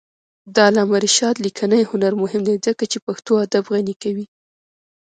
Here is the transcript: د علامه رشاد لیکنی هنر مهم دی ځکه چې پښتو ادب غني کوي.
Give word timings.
د 0.53 0.55
علامه 0.67 0.97
رشاد 1.05 1.35
لیکنی 1.45 1.81
هنر 1.91 2.13
مهم 2.21 2.41
دی 2.47 2.55
ځکه 2.65 2.83
چې 2.91 2.97
پښتو 3.07 3.31
ادب 3.45 3.63
غني 3.73 3.95
کوي. 4.03 4.25